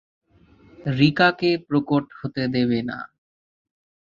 [0.97, 2.97] রিকাকে প্রকট হতে দেবে না।